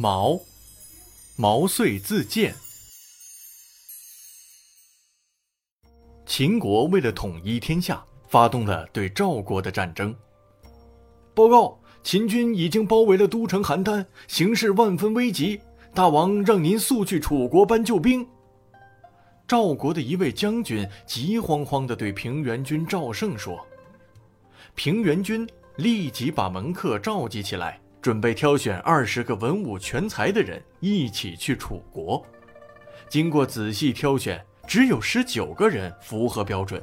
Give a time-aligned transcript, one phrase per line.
[0.00, 0.38] 毛，
[1.36, 2.54] 毛遂自荐。
[6.24, 10.14] 秦国为了统一天下，发动了对赵国的战争。
[11.34, 15.60] 报告，秦军已经包围了都城邯郸，形势万分危急。
[15.92, 18.24] 大王让您速去楚国搬救兵。
[19.48, 23.66] 赵国的一位将军急慌慌地对平原君赵胜说
[24.76, 25.44] ：“平原君
[25.74, 32.24] 立即把门客召集起来。”准备挑选二十个文武全才的人一起去楚国。
[33.08, 36.82] 经过仔细挑选，只有十九个人符合标准。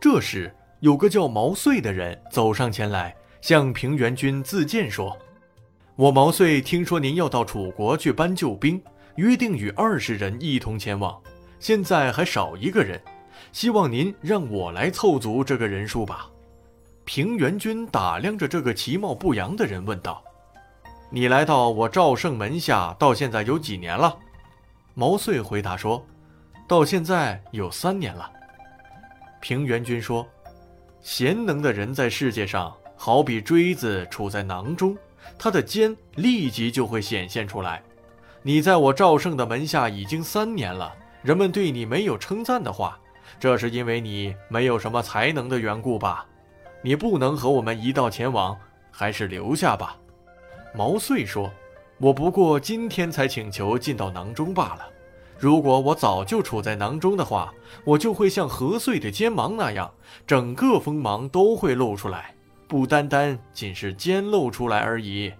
[0.00, 5.16] 这时，有个叫毛遂的人走上前来，向平原君自荐说
[5.94, 8.82] ：“我毛遂听说您要到楚国去搬救兵，
[9.16, 11.20] 约定与二十人一同前往。
[11.58, 13.00] 现在还少一个人，
[13.52, 16.30] 希望您让我来凑足这个人数吧。”
[17.12, 20.22] 平原君打量着这个其貌不扬的人，问道
[21.10, 24.16] ：“你来到我赵胜门下到现在有几年了？”
[24.94, 26.06] 毛遂回答说
[26.68, 28.30] ：“到现在有三年了。”
[29.42, 30.24] 平原君说
[31.02, 34.96] ：“贤能的人在世界上好比锥子处在囊中，
[35.36, 37.82] 他的尖立即就会显现出来。
[38.40, 42.96] 你在我赵胜的门下已经三年了，人们对你没有称赞的话，
[43.40, 46.24] 这是因为你没有什么才能的缘故吧？”
[46.82, 48.56] 你不能和我们一道前往，
[48.90, 49.96] 还是留下吧。”
[50.74, 51.52] 毛遂说
[51.98, 54.88] ，“我不过今天才请求进到囊中罢了。
[55.38, 57.52] 如果我早就处在囊中的话，
[57.84, 59.92] 我就会像何遂的肩芒那样，
[60.26, 62.34] 整个锋芒都会露出来，
[62.68, 65.32] 不单单仅是肩露出来而已。”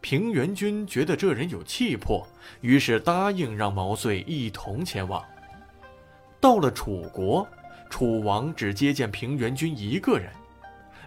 [0.00, 2.24] 平原君觉得这人有气魄，
[2.60, 5.22] 于是答应让毛遂一同前往。
[6.40, 7.46] 到了楚国。
[7.90, 10.30] 楚王只接见平原君一个人，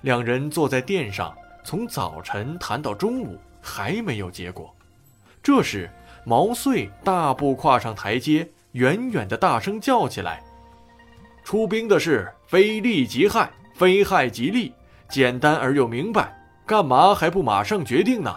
[0.02, 4.74] 两人坐在殿上，从早晨谈到中午，还没有结果。
[5.44, 5.90] 这时，
[6.24, 10.44] 毛遂大步跨上台阶，远远的大声叫起来
[11.44, 14.74] ：“出兵的事，非利即害，非害即利，
[15.08, 16.36] 简单而又明白，
[16.66, 18.36] 干嘛还不马上决定呢？”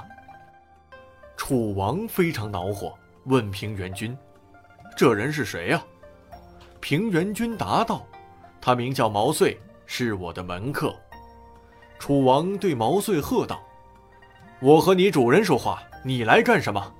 [1.36, 4.16] 楚王非常恼火，问平原君
[4.96, 5.82] ：“这人是谁呀？”
[6.80, 8.06] 平原君答道。
[8.64, 10.96] 他名叫毛遂，是我的门客。
[11.98, 13.62] 楚王对毛遂喝道
[14.58, 16.94] ：“我和你主人说话，你来干什么？”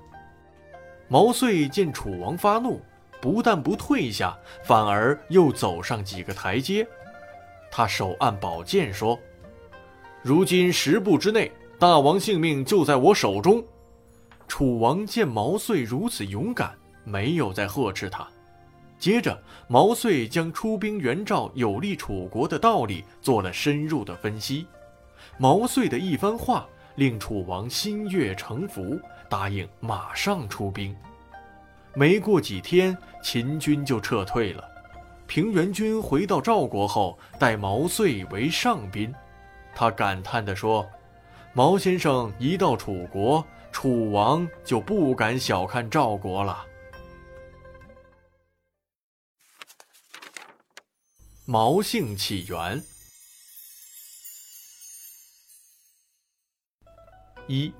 [1.09, 2.79] 毛遂见楚王发怒，
[3.19, 6.87] 不但不退下，反而又走上几个台阶。
[7.71, 9.19] 他手按宝剑说
[10.21, 13.65] ：“如今十步之内，大王性命就在我手中。”
[14.47, 18.27] 楚王见毛遂如此勇敢，没有再呵斥他。
[18.97, 24.65] 接着，毛遂将出兵援赵有利楚国的道理做了深入的分析。
[25.37, 30.95] 毛遂的一番话令楚王心悦诚服，答应马上出兵。
[31.93, 34.63] 没过几天，秦军就撤退了。
[35.27, 39.13] 平原君回到赵国后，待毛遂为上宾。
[39.73, 40.85] 他感叹地说
[41.53, 46.65] ：“毛先生一到楚国，楚王就不敢小看赵国了。”
[51.47, 52.83] 毛姓起源：
[57.45, 57.71] 一，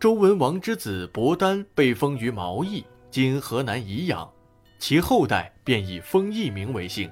[0.00, 4.28] 周文王之子伯丹被封于毛邑（今河南宜阳），
[4.80, 7.08] 其后代便以封邑名为姓。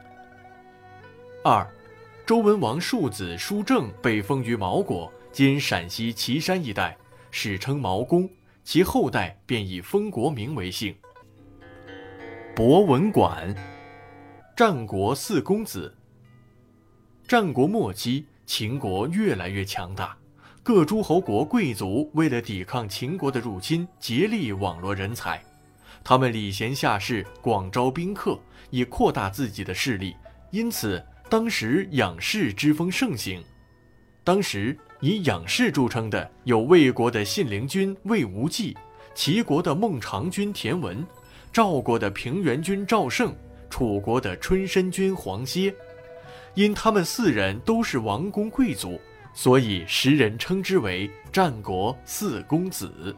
[1.45, 1.65] 二，
[2.27, 6.99] 周文王庶子叔正被封于毛国（今陕西岐山一带），
[7.31, 8.29] 史称毛公，
[8.65, 10.93] 其后代便以封国名为姓。
[12.57, 13.55] 博文馆。
[14.55, 15.95] 战国四公子。
[17.27, 20.15] 战国末期，秦国越来越强大，
[20.63, 25.43] 各诸侯国贵族为了抵抗秦国的入侵，竭力网罗人才。
[26.05, 30.15] 他们礼贤下士，广招宾客，以扩大自己的势力。
[30.51, 33.43] 因此，当时养士之风盛行。
[34.23, 38.77] 当时以养士著称的有魏国的信陵君魏无忌，
[39.15, 41.03] 齐国的孟尝君田文，
[41.51, 43.35] 赵国的平原君赵胜。
[43.73, 45.75] 楚国的春申君黄歇，
[46.53, 49.01] 因他们四人都是王公贵族，
[49.33, 53.17] 所以时人称之为战国四公子。